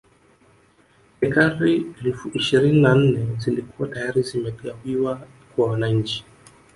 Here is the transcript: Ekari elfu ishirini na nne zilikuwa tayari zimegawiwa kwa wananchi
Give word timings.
Ekari 1.25 1.73
elfu 2.01 2.27
ishirini 2.39 2.81
na 2.81 2.95
nne 2.95 3.35
zilikuwa 3.39 3.87
tayari 3.89 4.21
zimegawiwa 4.21 5.27
kwa 5.55 5.69
wananchi 5.71 6.25